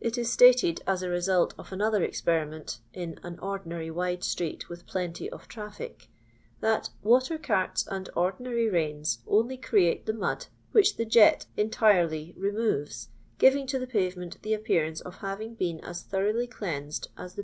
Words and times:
It 0.00 0.16
is 0.16 0.32
stated 0.32 0.80
aa 0.86 0.96
the 0.96 1.08
refult 1.10 1.52
of 1.58 1.70
another 1.70 2.02
experiment 2.02 2.78
in" 2.94 3.20
an 3.22 3.38
ordinary 3.40 3.90
wide 3.90 4.24
street 4.24 4.70
with 4.70 4.86
plenty 4.86 5.28
of 5.28 5.48
traffic," 5.48 6.08
that 6.60 6.88
"water 7.02 7.36
carts 7.36 7.86
and 7.86 8.08
ordinary 8.16 8.70
rains 8.70 9.18
only 9.26 9.58
create 9.58 10.06
the 10.06 10.14
mud 10.14 10.46
which 10.72 10.96
the 10.96 11.04
jet«entirely 11.04 12.34
remores, 12.38 13.08
giving 13.36 13.66
to 13.66 13.78
the 13.78 13.86
pavement 13.86 14.40
the 14.40 14.54
appearance 14.54 15.02
of 15.02 15.16
having 15.16 15.56
been 15.56 15.78
as 15.80 16.02
thoroughly 16.02 16.46
cleansed 16.46 17.08
as 17.18 17.32
the. 17.32 17.32